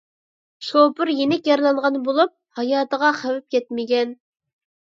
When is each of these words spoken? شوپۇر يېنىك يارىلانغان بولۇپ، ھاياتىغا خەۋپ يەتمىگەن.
شوپۇر 0.67 1.11
يېنىك 1.15 1.49
يارىلانغان 1.51 1.99
بولۇپ، 2.07 2.33
ھاياتىغا 2.61 3.15
خەۋپ 3.21 3.59
يەتمىگەن. 3.59 4.21